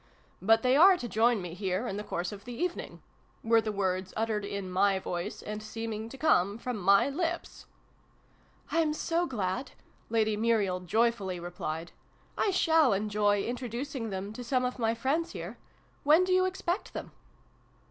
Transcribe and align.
"but 0.51 0.63
they 0.63 0.75
are 0.75 0.97
to 0.97 1.07
join 1.07 1.43
me 1.43 1.53
here 1.53 1.85
in 1.87 1.95
the 1.95 2.03
course 2.03 2.31
of 2.31 2.43
the 2.45 2.53
even 2.55 2.79
ing" 2.79 3.03
were 3.43 3.61
the 3.61 3.71
words, 3.71 4.15
uttered 4.17 4.43
in 4.43 4.67
my 4.67 4.97
voice, 4.97 5.43
and 5.43 5.61
seeming 5.61 6.09
to 6.09 6.17
come 6.17 6.57
from 6.57 6.75
my 6.75 7.07
lips." 7.07 7.67
I'm 8.71 8.93
so 8.95 9.27
glad!" 9.27 9.73
Lady 10.09 10.35
Muriel 10.35 10.79
joyfully 10.79 11.39
replied." 11.39 11.91
I 12.45 12.49
shall 12.49 12.93
enjoy 12.93 13.43
introducing 13.43 14.09
them 14.09 14.33
to 14.33 14.43
some 14.43 14.65
of 14.65 14.79
my 14.79 14.95
friends 14.95 15.33
here! 15.33 15.59
When 16.03 16.23
do 16.23 16.33
you 16.33 16.45
expect 16.45 16.93
them 16.93 17.11